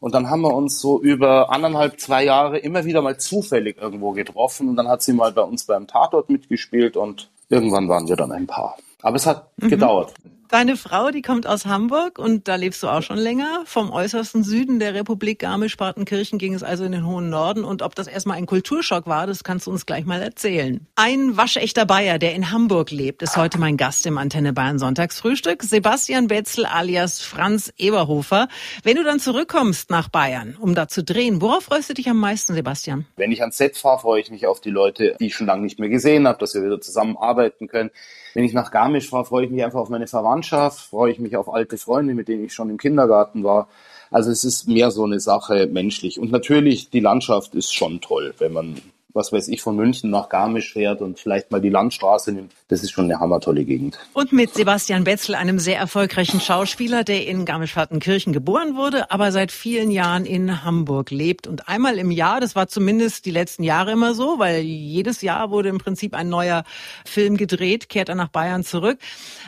[0.00, 4.12] Und dann haben wir uns so über anderthalb, zwei Jahre immer wieder mal zufällig irgendwo
[4.12, 4.68] getroffen.
[4.68, 8.32] Und dann hat sie mal bei uns beim Tatort mitgespielt und irgendwann waren wir dann
[8.32, 8.76] ein Paar.
[9.02, 9.68] Aber es hat mhm.
[9.68, 10.14] gedauert.
[10.48, 13.62] Deine Frau, die kommt aus Hamburg und da lebst du auch schon länger.
[13.64, 17.64] Vom äußersten Süden der Republik Garmisch-Partenkirchen ging es also in den hohen Norden.
[17.64, 20.86] Und ob das erstmal ein Kulturschock war, das kannst du uns gleich mal erzählen.
[20.96, 25.62] Ein waschechter Bayer, der in Hamburg lebt, ist heute mein Gast im Antenne Bayern Sonntagsfrühstück.
[25.62, 28.48] Sebastian Betzel alias Franz Eberhofer.
[28.82, 32.18] Wenn du dann zurückkommst nach Bayern, um da zu drehen, worauf freust du dich am
[32.18, 33.06] meisten, Sebastian?
[33.16, 35.62] Wenn ich ans Set fahre, freue ich mich auf die Leute, die ich schon lange
[35.62, 37.90] nicht mehr gesehen habe, dass wir wieder zusammenarbeiten können.
[38.34, 41.36] Wenn ich nach Garmisch fahre, freue ich mich einfach auf meine Verwandtschaft, freue ich mich
[41.36, 43.68] auf alte Freunde, mit denen ich schon im Kindergarten war.
[44.10, 46.18] Also es ist mehr so eine Sache menschlich.
[46.18, 48.80] Und natürlich, die Landschaft ist schon toll, wenn man
[49.14, 52.82] was weiß ich, von München nach Garmisch fährt und vielleicht mal die Landstraße nimmt, das
[52.82, 53.96] ist schon eine hammertolle Gegend.
[54.12, 59.52] Und mit Sebastian Betzel, einem sehr erfolgreichen Schauspieler, der in Garmisch-Partenkirchen geboren wurde, aber seit
[59.52, 61.46] vielen Jahren in Hamburg lebt.
[61.46, 65.50] Und einmal im Jahr, das war zumindest die letzten Jahre immer so, weil jedes Jahr
[65.50, 66.64] wurde im Prinzip ein neuer
[67.04, 68.98] Film gedreht, kehrt er nach Bayern zurück.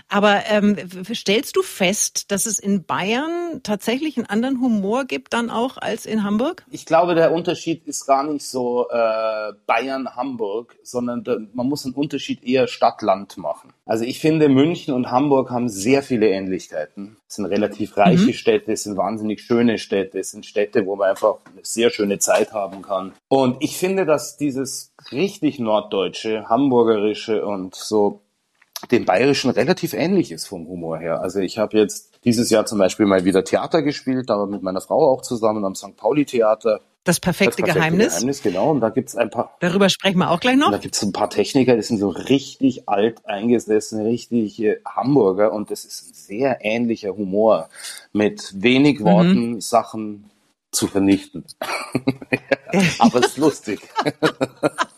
[0.09, 0.77] Aber ähm,
[1.13, 6.07] stellst du fest, dass es in Bayern tatsächlich einen anderen Humor gibt dann auch als
[6.07, 6.65] in Hamburg?
[6.71, 11.95] Ich glaube, der Unterschied ist gar nicht so äh, Bayern-Hamburg, sondern da, man muss einen
[11.95, 13.73] Unterschied eher Stadt-Land machen.
[13.85, 17.17] Also ich finde, München und Hamburg haben sehr viele Ähnlichkeiten.
[17.29, 18.33] Es sind relativ reiche mhm.
[18.33, 22.19] Städte, es sind wahnsinnig schöne Städte, es sind Städte, wo man einfach eine sehr schöne
[22.19, 23.13] Zeit haben kann.
[23.29, 28.23] Und ich finde, dass dieses richtig norddeutsche, hamburgerische und so
[28.91, 31.21] dem Bayerischen relativ ähnlich ist vom Humor her.
[31.21, 34.81] Also ich habe jetzt dieses Jahr zum Beispiel mal wieder Theater gespielt, aber mit meiner
[34.81, 35.97] Frau auch zusammen am St.
[35.97, 36.81] Pauli Theater.
[37.07, 38.15] Das perfekte, das perfekte Geheimnis.
[38.15, 38.71] Geheimnis, genau.
[38.73, 39.57] Und da gibt's ein paar.
[39.61, 40.73] Darüber sprechen wir auch gleich noch.
[40.73, 45.85] Da gibt's ein paar Techniker, die sind so richtig alt eingesessene, richtig Hamburger und das
[45.85, 47.69] ist ein sehr ähnlicher Humor
[48.13, 49.61] mit wenig Worten mhm.
[49.61, 50.31] Sachen
[50.73, 51.45] zu vernichten.
[52.99, 53.81] Aber es ist lustig.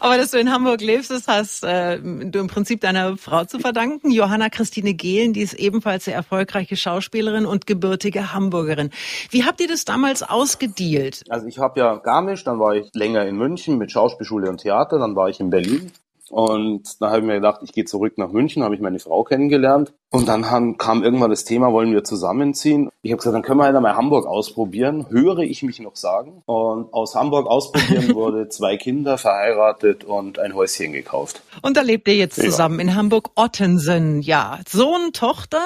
[0.00, 3.58] Aber dass du in Hamburg lebst, das hast äh, du im Prinzip deiner Frau zu
[3.58, 4.10] verdanken.
[4.10, 8.90] Johanna Christine Gehlen, die ist ebenfalls sehr erfolgreiche Schauspielerin und gebürtige Hamburgerin.
[9.30, 11.22] Wie habt ihr das damals ausgedealt?
[11.28, 14.98] Also ich habe ja Garmisch, dann war ich länger in München mit Schauspielschule und Theater,
[14.98, 15.92] dann war ich in Berlin.
[16.30, 19.24] Und da habe ich mir gedacht, ich gehe zurück nach München, habe ich meine Frau
[19.24, 19.92] kennengelernt.
[20.12, 22.90] Und dann haben, kam irgendwann das Thema, wollen wir zusammenziehen?
[23.02, 25.06] Ich habe gesagt, dann können wir halt mal Hamburg ausprobieren.
[25.08, 26.42] Höre ich mich noch sagen.
[26.46, 31.42] Und aus Hamburg ausprobieren wurde zwei Kinder verheiratet und ein Häuschen gekauft.
[31.62, 32.44] Und da lebt ihr jetzt ja.
[32.44, 34.20] zusammen in Hamburg-Ottensen.
[34.22, 35.62] Ja, Sohn, Tochter.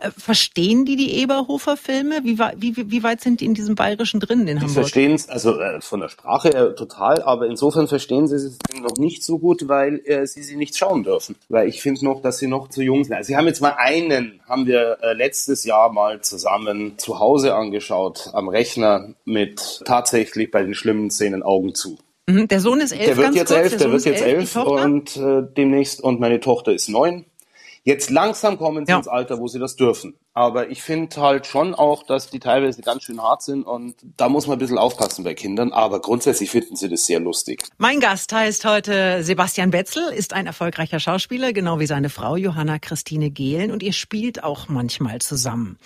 [0.00, 2.20] Äh, verstehen die die Eberhofer-Filme?
[2.22, 4.68] Wie, wie, wie weit sind die in diesem Bayerischen drin in Hamburg?
[4.68, 8.58] Die verstehen es, also äh, von der Sprache her total, aber insofern verstehen sie es
[8.80, 11.34] noch nicht so gut, weil äh, sie sie nicht schauen dürfen.
[11.48, 13.14] Weil ich finde noch, dass sie noch zu jung sind.
[13.14, 17.54] Also sie haben jetzt mal einen haben wir äh, letztes Jahr mal zusammen zu Hause
[17.54, 21.98] angeschaut am Rechner mit tatsächlich bei den schlimmen Szenen Augen zu.
[22.28, 23.06] Mhm, der Sohn ist elf.
[23.06, 26.20] Der wird jetzt kurz, elf, der, der wird jetzt elf, elf und äh, demnächst und
[26.20, 27.24] meine Tochter ist neun.
[27.82, 28.98] Jetzt langsam kommen sie ja.
[28.98, 30.14] ins Alter, wo sie das dürfen.
[30.32, 34.28] Aber ich finde halt schon auch, dass die teilweise ganz schön hart sind und da
[34.28, 35.72] muss man ein bisschen aufpassen bei Kindern.
[35.72, 37.64] Aber grundsätzlich finden sie das sehr lustig.
[37.78, 42.78] Mein Gast heißt heute Sebastian Betzel, ist ein erfolgreicher Schauspieler, genau wie seine Frau Johanna
[42.78, 45.78] Christine Gehlen und ihr spielt auch manchmal zusammen.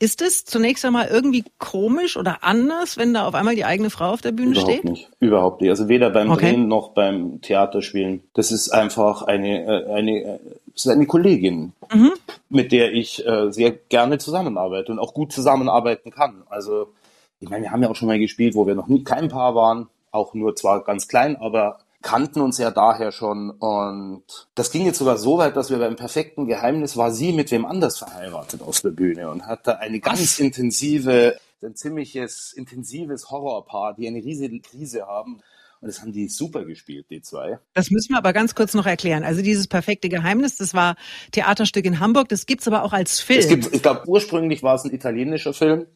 [0.00, 4.10] Ist es zunächst einmal irgendwie komisch oder anders, wenn da auf einmal die eigene Frau
[4.10, 4.84] auf der Bühne Überhaupt steht?
[4.84, 5.10] Nicht.
[5.20, 5.70] Überhaupt nicht.
[5.70, 6.50] Also weder beim okay.
[6.50, 8.24] Drehen noch beim Theaterspielen.
[8.34, 10.38] Das ist einfach eine, äh, eine, äh,
[10.74, 12.12] ist eine Kollegin, mhm.
[12.52, 16.44] Mit der ich äh, sehr gerne zusammenarbeite und auch gut zusammenarbeiten kann.
[16.48, 16.92] Also
[17.40, 19.54] ich meine, wir haben ja auch schon mal gespielt, wo wir noch nie kein Paar
[19.54, 24.84] waren, auch nur zwar ganz klein, aber kannten uns ja daher schon und das ging
[24.84, 28.60] jetzt sogar so weit, dass wir beim perfekten Geheimnis war sie mit wem anders verheiratet
[28.62, 34.60] auf der Bühne und hatte eine ganz intensive, ein ziemliches intensives Horrorpaar, die eine riesige
[34.60, 35.40] Krise haben.
[35.82, 37.58] Und das haben die super gespielt, die zwei.
[37.74, 39.24] Das müssen wir aber ganz kurz noch erklären.
[39.24, 40.94] Also dieses perfekte Geheimnis, das war
[41.32, 43.40] Theaterstück in Hamburg, das gibt's aber auch als Film.
[43.40, 45.86] Es gibt, ich glaube, ursprünglich war es ein italienischer Film.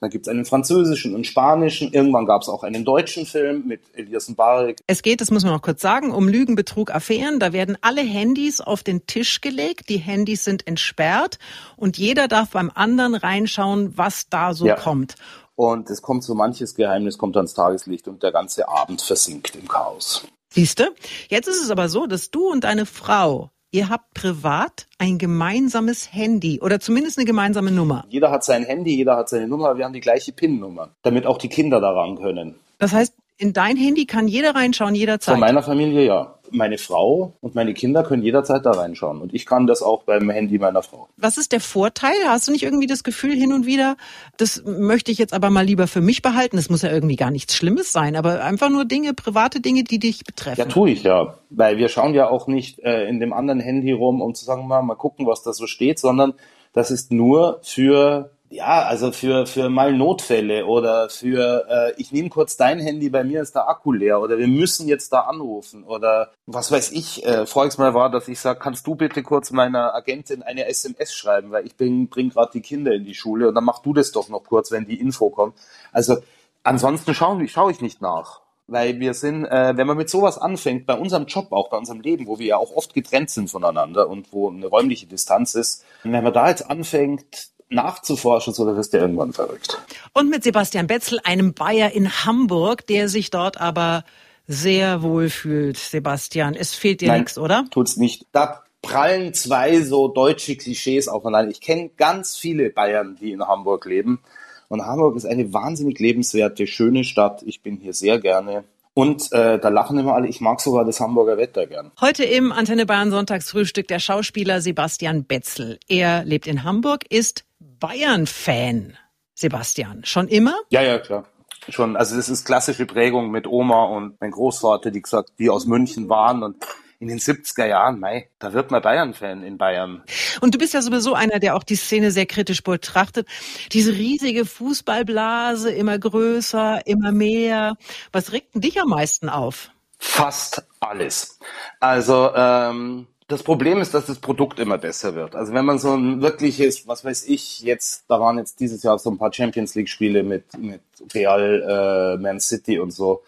[0.00, 1.92] Dann gibt es einen französischen und spanischen.
[1.92, 4.76] Irgendwann gab es auch einen deutschen Film mit Elias Mbarek.
[4.86, 7.40] Es geht, das muss man noch kurz sagen, um Lügen, Betrug, Affären.
[7.40, 9.88] Da werden alle Handys auf den Tisch gelegt.
[9.88, 11.38] Die Handys sind entsperrt
[11.76, 14.76] und jeder darf beim anderen reinschauen, was da so ja.
[14.76, 15.16] kommt.
[15.56, 19.66] Und es kommt so manches Geheimnis kommt ans Tageslicht und der ganze Abend versinkt im
[19.66, 20.26] Chaos.
[20.50, 20.94] Siehste?
[21.28, 26.10] Jetzt ist es aber so, dass du und deine Frau Ihr habt privat ein gemeinsames
[26.10, 28.06] Handy oder zumindest eine gemeinsame Nummer.
[28.08, 31.36] Jeder hat sein Handy, jeder hat seine Nummer, wir haben die gleiche PIN-Nummer, damit auch
[31.36, 32.54] die Kinder daran können.
[32.78, 35.34] Das heißt, in dein Handy kann jeder reinschauen, jederzeit.
[35.34, 36.35] Von meiner Familie ja.
[36.50, 39.20] Meine Frau und meine Kinder können jederzeit da reinschauen.
[39.20, 41.08] Und ich kann das auch beim Handy meiner Frau.
[41.16, 42.14] Was ist der Vorteil?
[42.26, 43.96] Hast du nicht irgendwie das Gefühl hin und wieder,
[44.36, 46.56] das möchte ich jetzt aber mal lieber für mich behalten?
[46.56, 49.98] Das muss ja irgendwie gar nichts Schlimmes sein, aber einfach nur Dinge, private Dinge, die
[49.98, 50.60] dich betreffen.
[50.60, 51.34] Ja, tue ich ja.
[51.50, 54.66] Weil wir schauen ja auch nicht äh, in dem anderen Handy rum, um zu sagen,
[54.66, 56.34] mal, mal gucken, was da so steht, sondern
[56.72, 62.28] das ist nur für ja, also für, für mal Notfälle oder für, äh, ich nehme
[62.28, 65.84] kurz dein Handy, bei mir ist der Akku leer oder wir müssen jetzt da anrufen
[65.84, 67.24] oder was weiß ich.
[67.26, 71.12] Äh, voriges Mal war, dass ich sage, kannst du bitte kurz meiner Agentin eine SMS
[71.12, 73.92] schreiben, weil ich bin, bring gerade die Kinder in die Schule und dann mach du
[73.92, 75.54] das doch noch kurz, wenn die Info kommt.
[75.92, 76.18] Also
[76.62, 78.40] ansonsten schaue schau ich nicht nach.
[78.68, 82.00] Weil wir sind, äh, wenn man mit sowas anfängt, bei unserem Job, auch bei unserem
[82.00, 85.84] Leben, wo wir ja auch oft getrennt sind voneinander und wo eine räumliche Distanz ist,
[86.02, 89.78] wenn man da jetzt anfängt, nachzuforschen, so da wirst du irgendwann verrückt.
[90.12, 94.04] Und mit Sebastian Betzel, einem Bayer in Hamburg, der sich dort aber
[94.46, 96.54] sehr wohl fühlt, Sebastian.
[96.54, 97.64] Es fehlt dir nichts, oder?
[97.70, 98.26] Tut's nicht.
[98.32, 101.50] Da prallen zwei so deutsche Klischees aufeinander.
[101.50, 104.20] Ich kenne ganz viele Bayern, die in Hamburg leben.
[104.68, 107.42] Und Hamburg ist eine wahnsinnig lebenswerte, schöne Stadt.
[107.44, 108.64] Ich bin hier sehr gerne.
[108.94, 111.92] Und äh, da lachen immer alle, ich mag sogar das Hamburger Wetter gern.
[112.00, 115.78] Heute im Antenne Bayern Sonntagsfrühstück der Schauspieler Sebastian Betzel.
[115.86, 117.44] Er lebt in Hamburg, ist
[117.78, 118.96] Bayern-Fan,
[119.34, 120.04] Sebastian.
[120.04, 120.54] Schon immer?
[120.70, 121.24] Ja, ja, klar.
[121.68, 121.96] Schon.
[121.96, 126.08] Also das ist klassische Prägung mit Oma und mein Großvater, die gesagt, die aus München
[126.08, 126.64] waren und
[126.98, 130.02] in den 70er Jahren, mei, da wird man Bayern-Fan in Bayern.
[130.40, 133.28] Und du bist ja sowieso einer, der auch die Szene sehr kritisch betrachtet.
[133.72, 137.74] Diese riesige Fußballblase, immer größer, immer mehr.
[138.12, 139.70] Was regt denn dich am meisten auf?
[139.98, 141.38] Fast alles.
[141.80, 145.34] Also ähm, das Problem ist, dass das Produkt immer besser wird.
[145.34, 148.98] Also wenn man so ein wirkliches, was weiß ich, jetzt, da waren jetzt dieses Jahr
[148.98, 150.80] so ein paar Champions League Spiele mit, mit
[151.12, 153.22] Real, äh, Man City und so,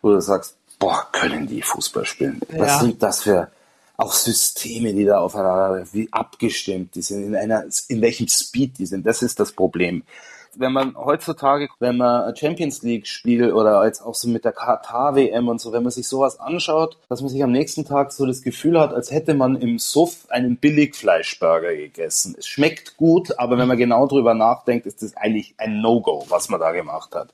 [0.00, 2.40] wo du sagst, boah, können die Fußball spielen.
[2.52, 2.60] Ja.
[2.60, 3.50] Was sind das für
[3.96, 8.86] auch Systeme, die da aufeinander, wie abgestimmt die sind, in einer, in welchem Speed die
[8.86, 9.06] sind.
[9.06, 10.02] Das ist das Problem
[10.56, 15.14] wenn man heutzutage, wenn man Champions League spielt oder jetzt auch so mit der Katar
[15.16, 18.26] WM und so, wenn man sich sowas anschaut, dass man sich am nächsten Tag so
[18.26, 22.34] das Gefühl hat, als hätte man im Suff einen Billigfleischburger gegessen.
[22.38, 26.48] Es schmeckt gut, aber wenn man genau drüber nachdenkt, ist das eigentlich ein No-Go, was
[26.48, 27.32] man da gemacht hat.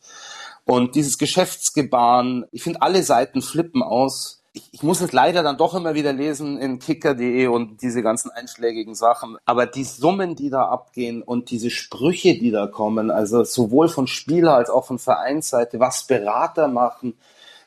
[0.65, 5.57] Und dieses Geschäftsgebaren, ich finde alle Seiten flippen aus ich, ich muss es leider dann
[5.57, 9.37] doch immer wieder lesen in kicker.de und diese ganzen einschlägigen Sachen.
[9.45, 14.07] Aber die Summen, die da abgehen und diese Sprüche, die da kommen, also sowohl von
[14.07, 17.15] Spieler als auch von Vereinsseite, was Berater machen,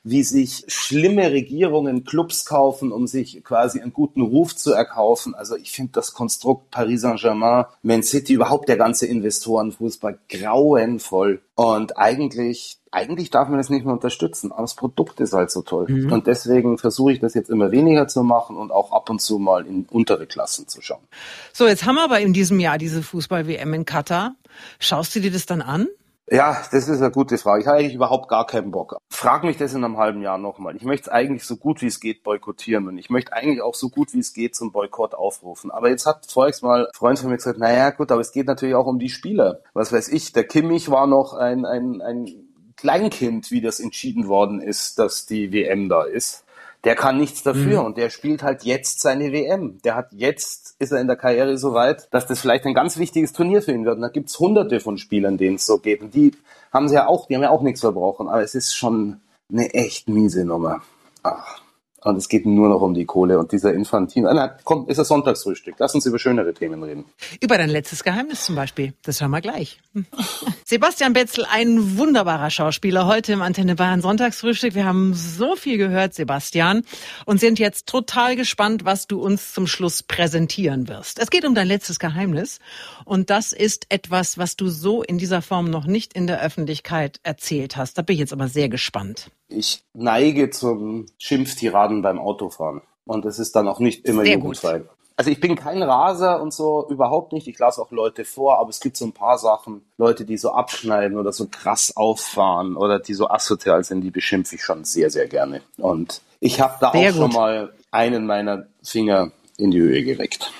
[0.03, 5.35] wie sich schlimme Regierungen Clubs kaufen, um sich quasi einen guten Ruf zu erkaufen.
[5.35, 11.41] Also ich finde das Konstrukt Paris Saint-Germain, Man City, überhaupt der ganze Investorenfußball grauenvoll.
[11.53, 15.61] Und eigentlich, eigentlich darf man das nicht mehr unterstützen, aber das Produkt ist halt so
[15.61, 15.85] toll.
[15.87, 16.11] Mhm.
[16.11, 19.37] Und deswegen versuche ich das jetzt immer weniger zu machen und auch ab und zu
[19.37, 21.03] mal in untere Klassen zu schauen.
[21.53, 24.35] So, jetzt haben wir aber in diesem Jahr diese Fußball-WM in Katar.
[24.79, 25.87] Schaust du dir das dann an?
[26.31, 27.61] Ja, das ist eine gute Frage.
[27.61, 28.95] Ich habe eigentlich überhaupt gar keinen Bock.
[29.09, 30.77] Frag mich das in einem halben Jahr nochmal.
[30.77, 33.75] Ich möchte es eigentlich so gut wie es geht boykottieren und ich möchte eigentlich auch
[33.75, 35.71] so gut wie es geht zum Boykott aufrufen.
[35.71, 38.47] Aber jetzt hat voriges Mal ein Freund von mir gesagt, naja gut, aber es geht
[38.47, 39.59] natürlich auch um die Spieler.
[39.73, 42.29] Was weiß ich, der Kimmich war noch ein, ein, ein
[42.77, 46.45] Kleinkind, wie das entschieden worden ist, dass die WM da ist
[46.83, 47.85] der kann nichts dafür mhm.
[47.85, 49.79] und der spielt halt jetzt seine WM.
[49.83, 52.97] Der hat jetzt, ist er in der Karriere so weit, dass das vielleicht ein ganz
[52.97, 53.95] wichtiges Turnier für ihn wird.
[53.95, 56.01] Und da gibt's hunderte von Spielern, denen es so geht.
[56.01, 56.33] Und die
[56.73, 59.73] haben sie ja auch, die haben ja auch nichts verbrochen, aber es ist schon eine
[59.73, 60.81] echt miese Nummer.
[61.23, 61.61] Ach.
[62.03, 64.23] Und es geht nur noch um die Kohle und dieser Infantin.
[64.23, 65.75] Na, komm, ist das Sonntagsfrühstück.
[65.77, 67.05] Lass uns über schönere Themen reden.
[67.39, 68.93] Über dein letztes Geheimnis zum Beispiel.
[69.03, 69.79] Das hören wir gleich.
[70.65, 74.73] Sebastian Betzel, ein wunderbarer Schauspieler, heute im Antenne Bayern Sonntagsfrühstück.
[74.73, 76.81] Wir haben so viel gehört, Sebastian,
[77.25, 81.19] und sind jetzt total gespannt, was du uns zum Schluss präsentieren wirst.
[81.19, 82.59] Es geht um dein letztes Geheimnis.
[83.05, 87.19] Und das ist etwas, was du so in dieser Form noch nicht in der Öffentlichkeit
[87.21, 87.97] erzählt hast.
[87.97, 89.29] Da bin ich jetzt aber sehr gespannt.
[89.51, 92.81] Ich neige zum Schimpftiraden beim Autofahren.
[93.05, 94.83] Und es ist dann auch nicht immer Sehr jugendfrei.
[95.17, 97.47] Also ich bin kein Raser und so, überhaupt nicht.
[97.47, 100.51] Ich lasse auch Leute vor, aber es gibt so ein paar Sachen, Leute, die so
[100.51, 105.11] abschneiden oder so krass auffahren oder die so asozial sind, die beschimpfe ich schon sehr,
[105.11, 105.61] sehr gerne.
[105.77, 107.21] Und ich habe da sehr auch gut.
[107.21, 110.51] schon mal einen meiner Finger in die Höhe gereckt.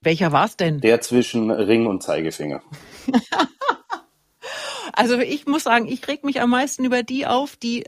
[0.00, 0.80] Welcher war es denn?
[0.80, 2.62] Der zwischen Ring und Zeigefinger.
[4.92, 7.84] also ich muss sagen, ich reg mich am meisten über die auf, die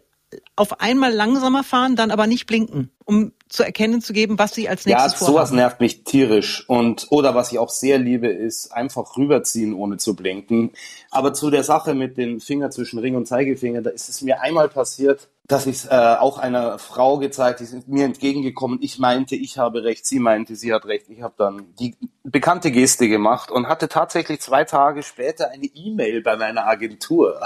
[0.54, 4.68] auf einmal langsamer fahren, dann aber nicht blinken, um zu erkennen zu geben, was sie
[4.68, 5.34] als nächstes ja, vorhaben.
[5.34, 6.68] Ja, sowas nervt mich tierisch.
[6.68, 10.70] Und oder was ich auch sehr liebe, ist einfach rüberziehen, ohne zu blinken.
[11.10, 14.40] Aber zu der Sache mit den Finger zwischen Ring und Zeigefinger, da ist es mir
[14.40, 15.28] einmal passiert.
[15.50, 18.78] Dass ich es äh, auch einer Frau gezeigt, die ist mir entgegengekommen.
[18.82, 21.06] Ich meinte, ich habe recht, sie meinte, sie hat recht.
[21.08, 26.22] Ich habe dann die bekannte Geste gemacht und hatte tatsächlich zwei Tage später eine E-Mail
[26.22, 27.40] bei meiner Agentur,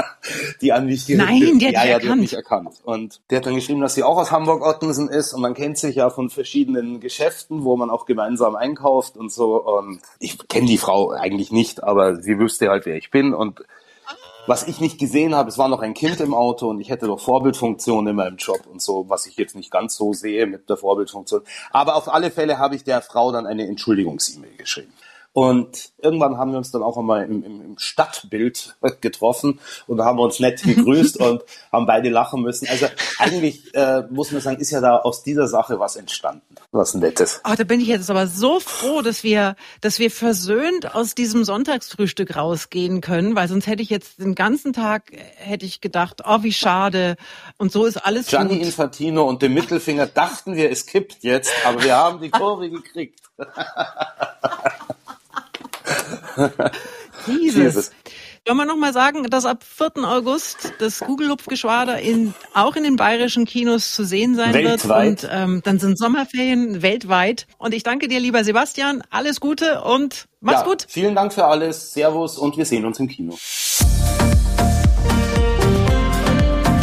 [0.60, 2.76] die an mich gerichtet Nein, die hat, ja, ja, die hat mich erkannt.
[2.84, 5.96] Und der hat dann geschrieben, dass sie auch aus Hamburg-Ottensen ist und man kennt sich
[5.96, 9.60] ja von verschiedenen Geschäften, wo man auch gemeinsam einkauft und so.
[9.60, 13.64] Und ich kenne die Frau eigentlich nicht, aber sie wüsste halt, wer ich bin und
[14.46, 17.06] was ich nicht gesehen habe, es war noch ein Kind im Auto und ich hätte
[17.06, 20.68] doch Vorbildfunktion in meinem Job und so, was ich jetzt nicht ganz so sehe mit
[20.68, 21.42] der Vorbildfunktion.
[21.70, 24.92] Aber auf alle Fälle habe ich der Frau dann eine Entschuldigungs-E-Mail geschrieben.
[25.32, 30.18] Und irgendwann haben wir uns dann auch einmal im, im, im Stadtbild getroffen und haben
[30.18, 32.66] uns nett gegrüßt und haben beide lachen müssen.
[32.68, 32.86] Also
[33.18, 37.40] eigentlich äh, muss man sagen, ist ja da aus dieser Sache was entstanden, was Nettes.
[37.48, 41.44] Oh, da bin ich jetzt aber so froh, dass wir, dass wir versöhnt aus diesem
[41.44, 46.42] Sonntagsfrühstück rausgehen können, weil sonst hätte ich jetzt den ganzen Tag hätte ich gedacht, oh
[46.42, 47.16] wie schade.
[47.56, 48.66] Und so ist alles Gianni gut.
[48.66, 53.20] Infantino und dem Mittelfinger dachten wir, es kippt jetzt, aber wir haben die Kurve gekriegt.
[57.26, 57.90] Jesus.
[58.46, 60.02] Wollen wir nochmal sagen, dass ab 4.
[60.04, 65.22] August das Google-Hupfgeschwader in, auch in den bayerischen Kinos zu sehen sein weltweit.
[65.22, 65.24] wird.
[65.24, 67.46] Und ähm, dann sind Sommerferien weltweit.
[67.58, 69.02] Und ich danke dir, lieber Sebastian.
[69.10, 70.86] Alles Gute und mach's ja, gut.
[70.88, 71.92] Vielen Dank für alles.
[71.92, 73.36] Servus und wir sehen uns im Kino.